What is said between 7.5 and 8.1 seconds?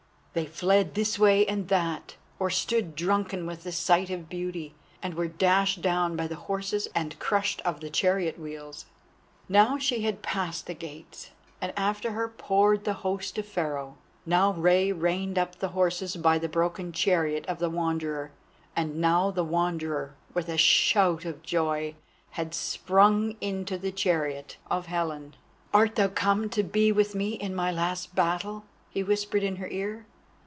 of the